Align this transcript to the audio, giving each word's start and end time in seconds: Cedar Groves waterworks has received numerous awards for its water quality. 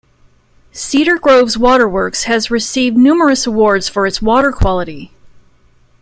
Cedar 0.71 1.19
Groves 1.19 1.59
waterworks 1.59 2.23
has 2.23 2.49
received 2.49 2.97
numerous 2.97 3.45
awards 3.45 3.87
for 3.87 4.07
its 4.07 4.19
water 4.19 4.51
quality. 4.51 5.11